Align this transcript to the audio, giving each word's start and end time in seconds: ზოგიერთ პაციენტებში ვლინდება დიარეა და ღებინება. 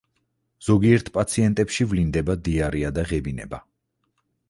ზოგიერთ 0.67 1.11
პაციენტებში 1.17 1.89
ვლინდება 1.93 2.39
დიარეა 2.49 2.95
და 2.99 3.09
ღებინება. 3.13 3.65